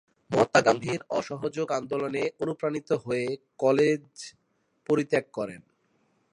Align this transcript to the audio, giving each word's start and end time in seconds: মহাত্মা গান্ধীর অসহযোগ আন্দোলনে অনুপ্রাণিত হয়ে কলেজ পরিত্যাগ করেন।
মহাত্মা 0.31 0.61
গান্ধীর 0.61 1.01
অসহযোগ 1.09 1.67
আন্দোলনে 1.71 2.23
অনুপ্রাণিত 2.39 2.89
হয়ে 3.05 3.27
কলেজ 3.59 4.03
পরিত্যাগ 4.89 5.25
করেন। 5.33 5.61